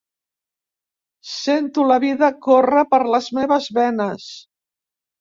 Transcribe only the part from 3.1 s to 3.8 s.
les meves